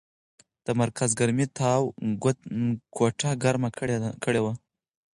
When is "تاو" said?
1.57-1.81